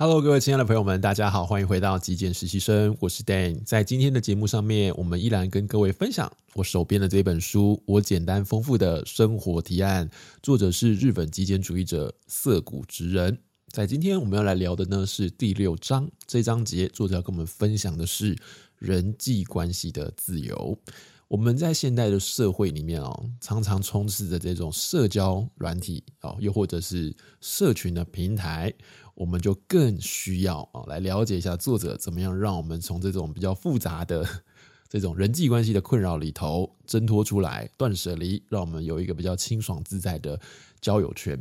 [0.00, 3.64] Hello，各位亲爱的朋友们，大家好，欢迎回到极简实习生，我是 Dan。
[3.64, 10.08] 在今天的节目上面，我们依然跟各位分享我手边的这本书《我简单丰富的生活提案》，
[10.40, 13.36] 作者是日本极简主义者涩谷直人。
[13.72, 18.38] 在今天我们要来聊的呢是第六章，这章节作者要跟我们分享的是
[18.78, 20.78] 人际关系的自由。
[21.28, 28.72] 我们在现代的社会里面哦，常常充斥着这种社交软体哦，又或者是社群的平台。
[29.14, 34.24] 我们就更需要啊，来了解一下作者怎么样让我们从这种比较复杂的
[34.88, 40.40] 这种人际关系的困扰里头挣脱出来，断舍离，让我们有一个比较清爽自在的
[40.80, 41.38] 交友圈。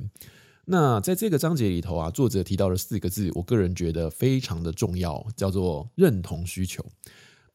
[0.65, 6.83] 那在这个章节里头啊，作者提到了四个字，我个人觉得非常的重要，叫做认同需求。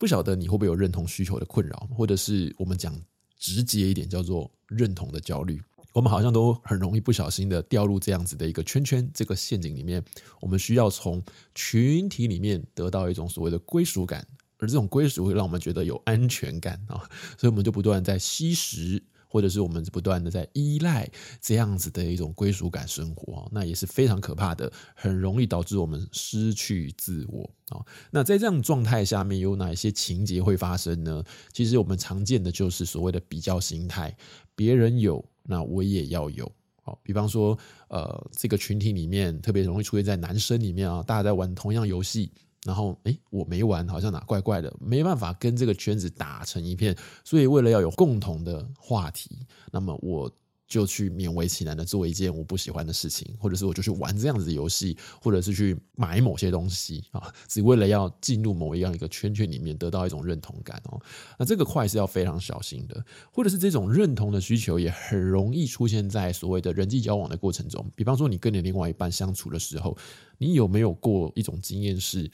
[0.03, 2.93] 不晓得你会不会有认同需求的困扰，或者是我们讲
[3.39, 5.63] 直接一点，叫做认同的焦虑。
[5.93, 10.03] 我们好像都很容易不小心的掉入这样子的一个圈圈，这个陷阱里面。
[10.41, 11.23] 我们需要从
[11.55, 14.27] 群体里面得到一种所谓的归属感，
[14.59, 19.01] 而这种归属会让我们觉得有安全感啊，所以我们就不断在吸食。
[19.33, 27.81] 或者是我们不断的在依赖这样子的一种归属感生活，那也是非常可怕的，很容易导致我们失去自我啊。
[28.11, 31.25] 那在这样状态下面，有哪一些情节会发生呢？
[31.51, 34.15] 其实我们常见的就是所谓的比较心态，
[34.55, 36.53] 别人有，那我也要有。
[36.83, 42.31] 好，比方说，呃，这个群体里面特别容易出现在男生里面啊，大家在玩同样游戏。
[42.65, 50.31] 然后，诶，我没玩，好像哪怪怪的，没办法跟这个圈子打成一片，所以为了要有共同的话题，那么我
[50.69, 60.99] 就去勉为其难的做一件我不喜欢的事情，或者是我就去玩这样子的游戏，或者是去买某些东西啊，只为了要进入某一样一个圈圈里面，得到一种认同感哦。
[61.39, 69.95] 那这个块是要非常小心的，或者是这种认同的需求也很容易出现在所谓的人际交往的过程中，比方说你跟你另外一半相处的时候，
[70.39, 72.31] 你有没有过一种经验是？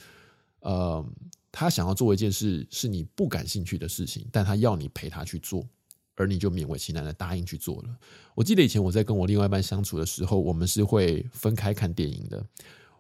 [0.61, 1.05] 呃，
[1.53, 5.67] 他想要做一件事是你不感兴趣的事情，但他要你陪他去做，
[6.17, 7.97] 而你就勉为其难的答应去做了。
[8.35, 12.45] 我记得以前我在跟我另外一半相处的时候，我们是会分开看电影的。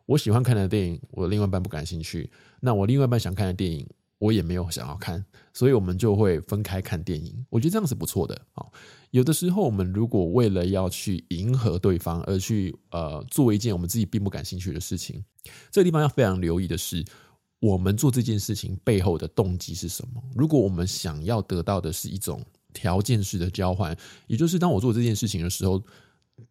[0.07, 2.29] 我喜欢看的电影，我另外一半不感兴趣；
[2.61, 3.87] 那我另外一半想看的电影，
[4.19, 7.45] 我也没有想要看，所以我们就会分开看电影。
[7.51, 8.65] 我觉得这样是不错的啊。
[9.11, 15.23] 有的时候，我们如果为了要去迎合对方而去呃做一件我们自己并不感兴趣的事情，
[15.71, 17.05] 这个地方要非常留意的是。
[17.61, 20.23] 我们做这件事情背后的动机是什么？
[20.35, 23.97] 如果我们想要得到的是一种条件式的交换，
[24.27, 25.83] 也就是当我做这件事情的时候，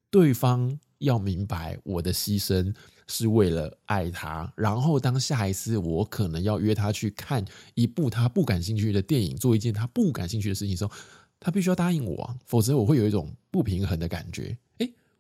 [0.10, 2.74] 对方要明白我的牺牲
[3.08, 10.92] 是为了爱他，然后当下一次我可能要约他去看一部他不感兴趣的电影，做一件他不感兴趣的事情的时候，
[11.40, 14.58] 他必须要答应我，否则我会有一种不平衡的感觉。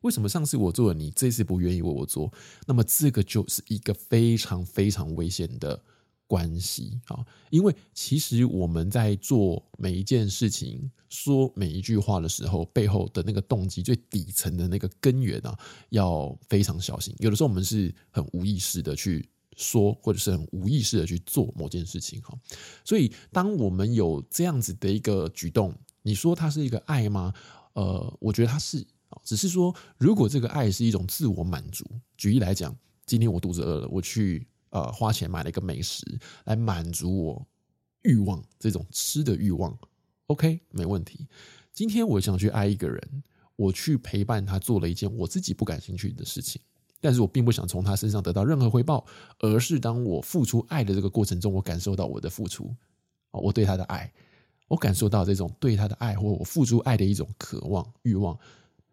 [0.07, 2.31] 为什么上次我做了，你这次不愿意为我做？
[2.66, 5.78] 那么这个就是一个非常非常危险的
[6.25, 7.25] 关系啊！
[7.50, 15.59] 因为其实我们在做每一件事情、说每一句话的时候，背后的那个动机、最底层的那个根源啊，
[15.90, 17.13] 要非常小心。
[17.19, 22.34] 有的时候我们是很无意识的去说，或者是很无意识的去做某件事情哈。
[22.85, 27.34] 所以，当我们有这样子的一个举动，你说它是一个爱吗？
[27.74, 28.88] 呃，我觉得它是。
[29.23, 31.85] 只是说，如果这个爱是一种自我满足，
[32.18, 32.75] 举例来讲，
[33.06, 36.06] 今天我肚子饿了，我去呃花钱买了一个美食
[36.45, 37.47] 来满足我
[38.03, 39.78] 欲望，这种吃的欲望
[40.28, 41.28] ，OK，没问题。
[41.73, 43.23] 今天我想去爱一个人，
[43.56, 46.62] 我去陪伴他做了一件我自己不感兴趣的事情，
[47.00, 49.06] 但是我并不想从他身上得到任何回报，
[49.39, 52.74] 而是当我付出爱的这个过程中，我感受到我的付出，
[53.31, 54.12] 我对他的爱，
[54.68, 58.38] 我感受到这种对他的爱或我付出爱的一种渴望欲望。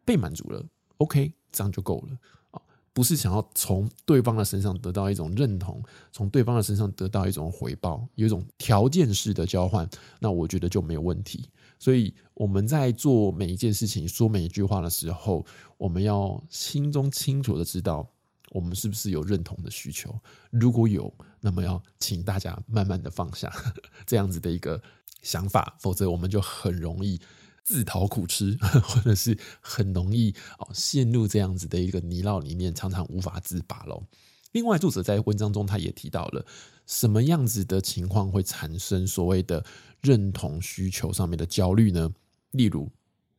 [0.04, 0.64] 被满足了
[0.98, 2.18] ，OK，这样就够了
[2.50, 2.60] 啊！
[2.92, 5.82] 不是想要从对方的身上得到一种认同，
[6.12, 9.88] 从对方的身上得到一种回报，有一种条件式的交换，
[10.20, 11.48] 那我觉得就没有问题。
[11.78, 15.44] 所以我们在做每一件事情、说每一句话的时候，
[15.76, 18.08] 我们要心中清楚的知道，
[18.50, 20.14] 我们是不是有认同的需求。
[20.50, 23.52] 如果有，那么要请大家慢慢的放下
[24.06, 24.80] 这样子的一个
[25.20, 27.20] 想法，否则我们就很容易。
[27.64, 34.04] 自讨苦吃， 或者是很容易哦陷入这样子的一个泥淖里面，常常无法自拔喽。
[34.52, 36.46] 另外，作者在文章中他也提到了
[36.86, 39.64] 什么样子的情况会产生所谓的
[40.00, 42.12] 认同需求上面的焦虑呢？
[42.52, 42.88] 例如，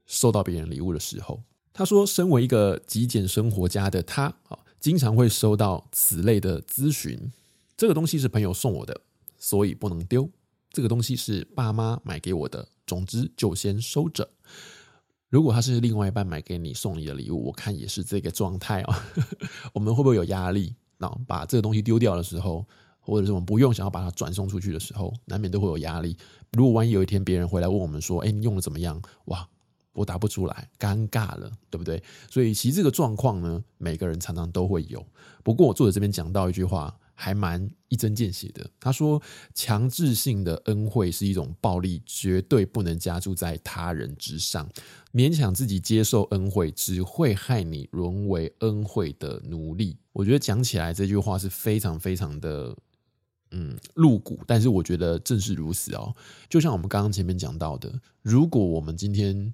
[0.06, 7.32] 收到别人礼物的时候，他说，身为一个极简生活家的他啊，经常会收到此类的咨询：
[7.78, 9.00] 这个东西是朋友送我的，
[9.38, 10.28] 所以不能丢；
[10.76, 12.68] 这个东西是爸妈买给我的。
[12.86, 14.30] 总之，就先收着。
[15.30, 18.94] 如果他是另外一半买给你送你的礼物，我看也是这个状态哦。
[19.72, 20.76] 我们会不会有压力？
[20.98, 22.66] 那把这个东西丢掉的时候，
[23.00, 26.18] 或者是我们不用想要把它转送出去的时候，难免都会有压力。
[26.52, 29.48] 如果万一有一天别人回来问我们说：“哎，你用的怎么样？”哇，
[29.94, 32.04] 我答不出来，尴尬了，对不对？
[32.30, 35.02] 所以其实这个状况呢，每个人常常都会有。
[35.42, 36.94] 不过我作者这边讲到一句话。
[37.16, 38.70] 还蛮一针见血的。
[38.80, 39.20] 他说
[39.56, 44.70] ：“强制性的恩惠是一种暴力，绝对不能加注在他人之上。
[45.12, 52.76] 勉强自己接受恩惠，只会害你沦为恩惠的奴隶。”我觉得讲起来这句话是非常非常的
[53.52, 56.16] 嗯露骨，但是我觉得正是如此哦。
[56.50, 59.54] 就像我们刚刚前面讲到的，如果我们今天。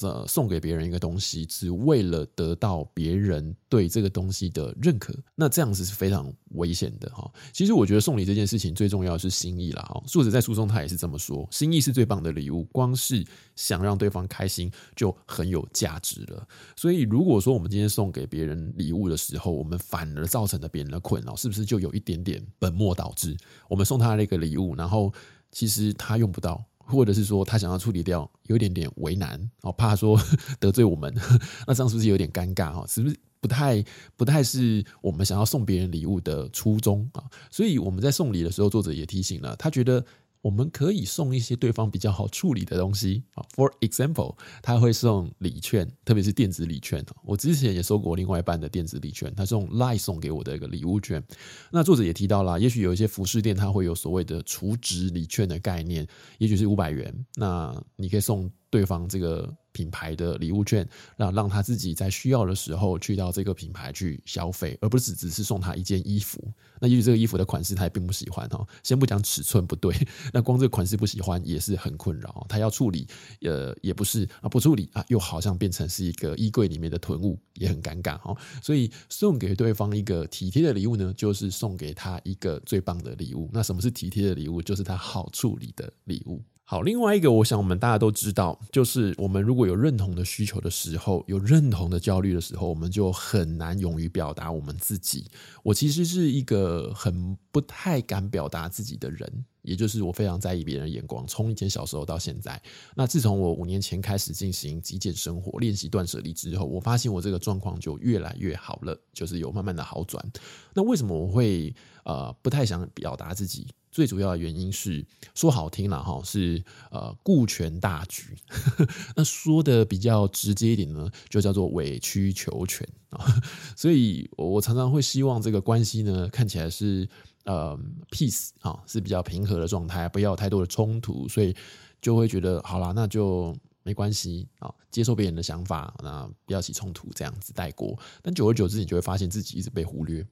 [0.00, 7.30] 呃，送给别人一个东西，只为了得到别人对这个东西的认可，那这样子是非常危险的哈。
[7.52, 10.02] 其实我觉得送礼这件事情最重要的是心意啦哈。
[10.06, 13.22] 作者在书中他也是这么说，心意是最棒的礼物，光是
[13.54, 16.48] 想让对方开心就很有价值了。
[16.74, 23.36] 所以如果说我们今天送给别人礼物的时候，我们反而造成了别人的困扰，是不是就有一点点本末倒置？
[23.68, 25.12] 我们送他那个礼物，然后
[25.50, 26.64] 其实他用不到。
[26.84, 30.20] 或者是说他想要处理掉，有一点点为难哦，怕说
[30.60, 31.12] 得罪我们，
[31.66, 32.84] 那这样是不是有点尴尬哈？
[32.88, 33.84] 是不是不太
[34.16, 37.24] 不太是我们想要送别人礼物的初衷啊？
[37.50, 40.04] 所以我们在送礼的时候，作者也提醒了，他觉得。
[40.42, 47.02] 我们可以送一些对方比较好处理的东西啊，For example，他会送礼券，特别是电子礼券。
[47.24, 51.22] 我之前也收过另外一半的电子礼券，他是用 LINE 送给我的一个礼物券。
[51.70, 56.06] 那作者也提到了，也许有一些服饰店，它会有所谓的储值礼券的概念，
[56.38, 59.54] 也许是五百元，那你可以送对方这个。
[59.74, 60.86] 品牌的礼物券，
[61.16, 66.46] 让让他自己在需要的时候去到这个品牌去消费，而不是只是送他一件衣服。
[66.78, 68.68] 那也许这个衣服的款式他也并不喜欢哦。
[68.82, 69.96] 先不讲尺寸不对，
[70.30, 72.44] 那光这个款式不喜欢也是很困扰。
[72.50, 73.08] 他要处理，
[73.40, 78.36] 呃，也不是啊，不处理啊，又好像变成是一个衣柜里面的囤物，也很尴尬哦。
[78.62, 83.48] 所以送给对方一个体贴的礼物呢，就是送给他一个最棒的礼物。
[83.50, 84.60] 那什么是体贴的礼物？
[84.60, 86.42] 就是他好处理的礼物。
[86.64, 95.26] 好，另外一个，我想我们大家都知道，就是我们如果有认同的需求的时候，有认同的焦虑的时候，我们就很难勇于表达我们自己。
[95.62, 101.26] 我其实是一个很不太敢表达自己的人，也就是我非常在意别人眼光。
[101.26, 102.62] 从以前小时候到现在，
[102.94, 110.24] 那自从我五年前开始进行极简生活，练习断舍离之后，我发现我这个状况就越来越好了，就是有慢慢的好转。
[110.72, 111.74] 那为什么我会
[112.04, 113.66] 呃不太想表达自己？
[113.92, 115.04] 最主要的原因是
[115.34, 118.34] 说好听了哈，是呃顾全大局。
[119.14, 123.22] 那说的比较直接一点呢，就叫做委曲求全啊。
[123.76, 127.06] 所以我常常会希望这个关系呢，看起来是
[127.44, 127.78] 呃
[128.10, 131.28] peace 啊，是比较平和的状态，不要有太多的冲突。
[131.28, 131.54] 所以
[132.00, 137.98] 就会觉得好啦，那就没关系啊，接受别人的想法，那不要起冲突，这样子带过。
[138.22, 140.26] 但久而久之，你就会发现自己一直被忽略。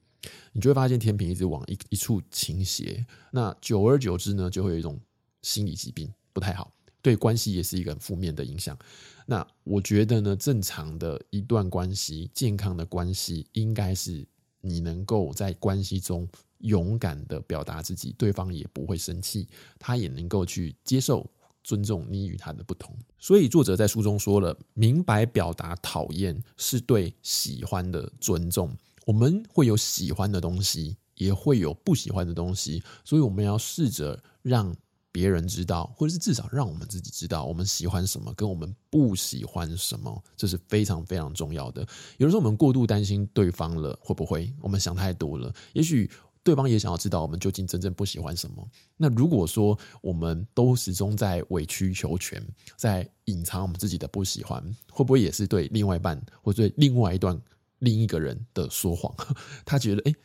[0.53, 4.99] 你就会发现天平一直往一一处倾斜，那久而久之呢，就会有一种
[5.41, 6.71] 心理疾病，不太好，
[7.01, 8.77] 对关系也是一个很负面的影响。
[9.25, 14.27] 那我觉得呢，正常的一段关系，健康的关系，应该是
[14.59, 16.27] 你能够在关系中
[16.59, 19.47] 勇敢的表达自己，对方也不会生气，
[19.79, 21.27] 他也能够去接受、
[21.63, 22.95] 尊重你与他的不同。
[23.17, 28.75] 所以作者在书中说了，明白表达讨厌是对喜欢的尊重。
[29.05, 34.75] 我们会有喜欢的东西，也会有不喜欢的东西，所以我们要试着让
[35.11, 41.81] 别人知道，或者是至少让我们自己知道，我们喜欢什么，跟我们不喜欢什么，这是非常非常重要的。
[42.17, 44.53] 有的时候我们过度担心对方了，会不会？
[44.61, 45.53] 我们想太多了。
[45.73, 46.09] 也许
[46.43, 48.67] 对方也想要知道我们究竟真正不喜欢什么。
[48.95, 52.41] 那如果说我们都始终在委曲求全，
[52.77, 57.39] 在隐藏我们自己的不喜欢，会不会也是对另外一半，或者对另外一段？
[57.81, 59.13] 另一个人的说谎，
[59.63, 60.15] 他觉得，哎，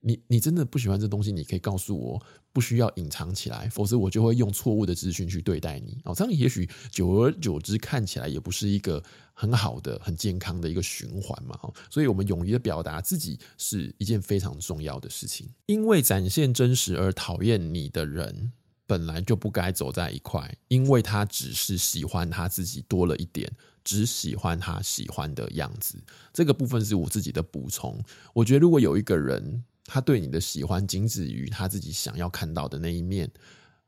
[0.00, 5.98] 你你真的不喜欢这东西，你可以告诉我，不需要隐藏起来，否则我就会用错误的资讯去对待你。
[6.04, 11.58] 哦，这样也许久而久之看起来也不是一个很好的、很健康的一个循环嘛。
[11.90, 15.48] 所以，我们勇于的表达自己是一件非常重要的事情。
[15.66, 18.52] 因为展现真实而讨厌你的人，
[18.86, 23.50] 本来就不该走在一块，因为他只是喜欢他自己多了一点。
[23.86, 25.96] 只喜欢他喜欢的样子，
[26.32, 28.02] 这个部分是我自己的补充。
[28.34, 33.30] 我觉得，如果有一个人，他对你的喜欢仅止于他自己想要看到的那一面，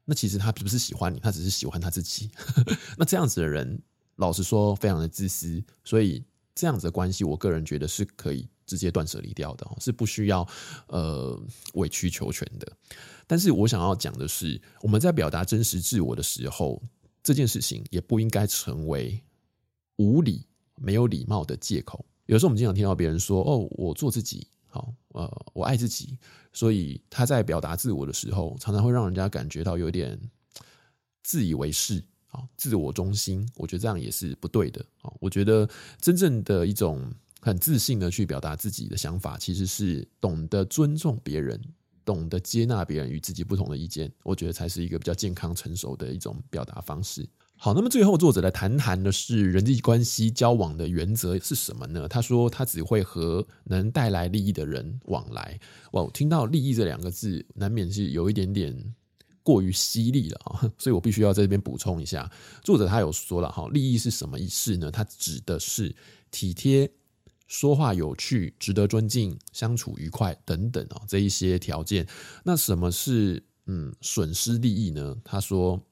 [0.05, 2.31] 那其实他不是喜欢你，他只是喜欢他自己。
[2.97, 3.83] 那这样子的人，
[4.15, 5.61] 老实说，非常的自私。
[5.85, 6.25] 所以，
[6.55, 10.49] 这样子的关系，我个人觉得是可以直接断舍离掉的，是不需要
[10.87, 11.37] 呃
[11.75, 12.73] 委曲求全的。
[13.27, 16.81] 但是我想要讲的是，我们在表达真实自我的时候，
[17.21, 19.21] 这件事情也不应该成为。
[19.99, 22.05] 无礼、没有礼貌的借口。
[22.27, 26.19] 有时候我们经常听到别人说：“哦，我做自己好，呃，我爱自己，
[26.53, 30.19] 所以他在表达自我的时候，常常会让人家感觉到有点
[31.23, 33.49] 自以为是啊，自我中心。
[33.57, 35.11] 我觉得这样也是不对的啊。
[35.21, 35.69] 我觉得
[36.01, 41.59] 真正的一种很自信的去表达自己的想法，其实是懂得尊重别人，
[42.05, 44.13] 懂得接纳别人与自己不同的意见。
[44.23, 47.27] 我觉得才是一个比较健康成熟的一种表达方式。
[47.61, 52.07] 好，那么最后作者来谈谈的是人际关系交往的原则是什么呢？
[52.07, 55.59] 他说他只会和能带来利益的人往来。
[55.91, 58.95] 哇，我听到利益这两个字，难免是有一点点
[59.43, 62.31] 过于犀利了啊，所以我必须要在这边补充一下。
[62.63, 64.89] 作者他有说了哈，利益是什么意思呢？
[64.89, 65.93] 他指的是
[66.31, 66.89] 体贴、
[67.49, 72.07] 说话有趣、值得尊敬、相处愉快等等啊这一些条件。
[72.45, 75.17] 那什么是嗯损失利益呢？
[75.25, 75.85] 他说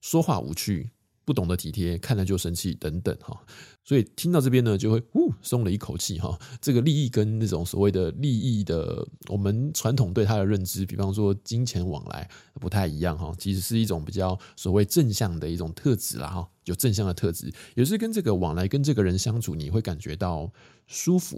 [0.00, 0.88] 说话无趣。
[1.30, 3.40] 不懂得体贴，看了就生气，等等哈，
[3.84, 6.36] 所以听到这边呢，就会呜松了一口气哈。
[6.60, 16.48] 这个利益跟那种所谓的利益的，我们传统对他的认知，比方说金钱往来不太一样哈，其实是一种比较所谓正向的一种特质了哈。
[16.70, 20.50] 有正向的特质，也是跟这个往来跟这个人相处，你会感觉到
[20.86, 21.36] 舒服，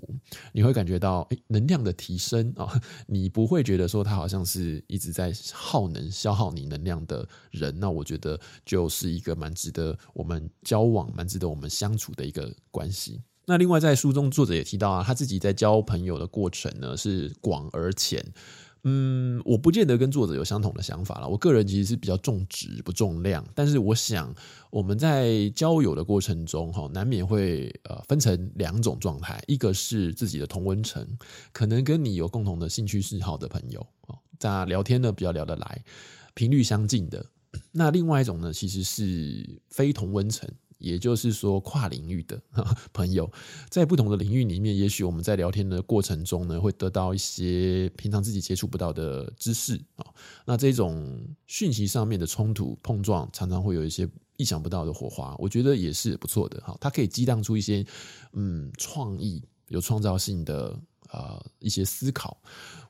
[0.53, 13.21] 你会感觉到诶能量的提升啊， 你不会觉得说他好像是一直在耗能、消耗你能量的人，那我觉得就是一个蛮值得我们交往、蛮值得我们相处的一个关系。
[13.47, 18.25] 那另外在书中作者也提到啊，他自己在交朋友的过程呢是广而浅。
[18.85, 21.29] 嗯，我不见得跟作者有相同的想法了。
[21.29, 24.35] 我个人其实是比较重质不重量，但是我想
[24.71, 31.07] 我们在交友的过程中，哈，难免会呃分成两种状态，一个是自己的同温层，
[31.53, 35.85] 可能跟你有共同的兴趣嗜好的朋友，哦，在聊天呢比较聊得来，
[36.35, 37.25] 频率相近的。
[37.71, 40.49] 那另外一种呢，其实是非同温层。
[40.83, 42.43] 也就是说，跨领域的
[42.93, 43.31] 朋友，
[43.71, 50.05] 在不同的领域里面，也许我们在聊天的过程中呢，会得到一些平常自己接触不到的知识啊。
[50.45, 56.77] 那这种讯息上面的冲突碰撞，常常会有一些意想不到的火花，我觉得也是不错的哈。
[56.81, 57.87] 它可以激荡出一些
[58.33, 62.37] 嗯创意、有创造性的啊一些思考。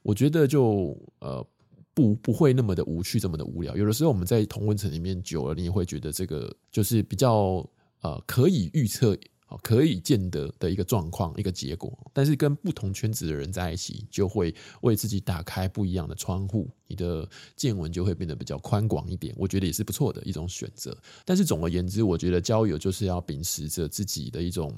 [0.03, 1.47] 我觉得就呃。
[1.95, 3.77] 不不会那么的无趣，这么的无聊。
[3.77, 7.63] 有的时候我们在同温层里面久了，你也会觉得这个就是比较
[8.03, 9.19] 呃可以预测、
[9.63, 11.99] 可以见得的一个状况、一个结果。
[12.13, 19.35] 但是跟不同圈子的人在一起，就会为自己打开不一样的窗户，你的见闻就会变得比较宽广一点。
[19.37, 20.97] 我觉得也是不错的一种选择。
[21.25, 24.75] 但是总而言之，我觉得交友就是要秉持着自己的一种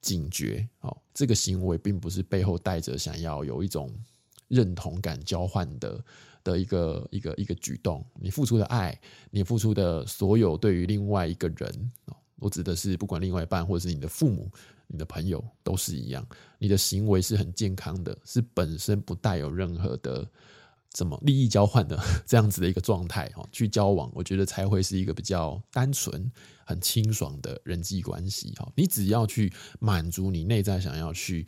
[0.00, 0.68] 警觉。
[0.80, 3.90] 哦，这个行为并不是背后带着想要有一种
[4.48, 6.04] 认同感交换的。
[6.42, 8.98] 的一个一个一个举动，你付出的爱，
[9.30, 11.92] 你付出的所有对于另外一个人，
[12.40, 14.50] 我指的是不管另外一半或者是你的父母、
[14.86, 16.26] 你的朋友都是一样，
[16.58, 20.28] 你的行为是很健康的，是本身不带有任何的
[20.90, 26.30] 怎么利益交换的 这样子的一个状态哦，去交往，我觉得才会是一个比较单纯、
[26.64, 28.72] 很清爽的人际关系哈。
[28.74, 31.46] 你只要去满足你内在想要去。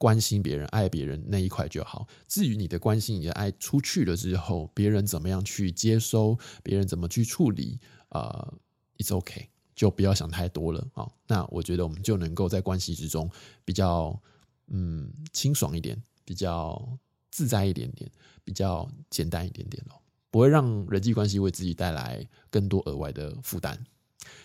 [0.00, 2.06] 关心别人、爱别人那一块就好。
[2.28, 7.80] 至于你的关心、你的爱出去了之后，别人怎么样去接收，别人怎么去处理，
[8.10, 8.54] 啊、
[8.98, 11.08] ，It's OK 就不要想太多了啊。
[11.28, 13.30] 那我觉得我们就能够在关系之中
[13.64, 14.20] 比较
[14.66, 16.98] 嗯清爽一点，比较
[17.30, 18.10] 自在一点点，
[18.42, 23.78] 比较简单一点点咯，不会让人际关系为自己带来更多额外的负担。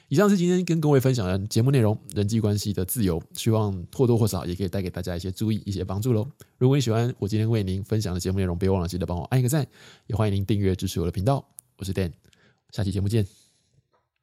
[0.07, 6.29] 以上是今天跟各位分享的节目内容，人际关系的自由，希望或多或少也可以带给大家一些注意、一些帮助喽。
[6.59, 9.65] 如果你喜欢我今天为您分享的节目内容，别忘了记得帮我按一个赞，
[10.05, 11.43] 也欢迎您订阅支持我的频道。
[11.77, 12.11] 我是 Dan，
[12.69, 13.25] 下期节目见，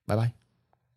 [0.07, 0.40] 拜拜。